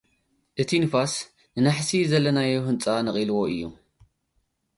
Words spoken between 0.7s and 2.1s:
ንፋስ፡ ንናሕሲ'ቲ